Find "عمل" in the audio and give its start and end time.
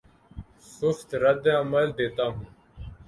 1.59-1.87